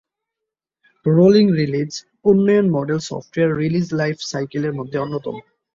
Rolling 1.05 1.45
release 1.51 1.91
উন্নয়ন 2.25 2.67
model 2.71 2.99
software 2.99 3.51
release 3.57 3.87
life 3.93 4.17
সাইকেলের 4.21 4.73
মধ্যে 4.73 4.97
অন্যতম। 4.97 5.35